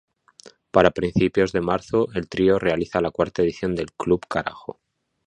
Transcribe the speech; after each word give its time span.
Para 0.71 0.89
principios 0.89 1.51
de 1.51 1.61
marzo, 1.61 2.07
el 2.15 2.27
trío 2.27 2.57
realiza 2.57 3.01
la 3.01 3.11
cuarta 3.11 3.43
edición 3.43 3.75
del 3.75 3.93
Club 3.93 4.21
Carajo. 4.27 4.79